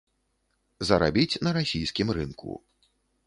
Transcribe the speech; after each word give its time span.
Зарабіць 0.89 1.39
на 1.47 1.53
расійскім 1.59 2.07
рынку. 2.19 2.57